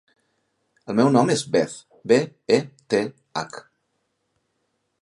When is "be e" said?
2.13-2.61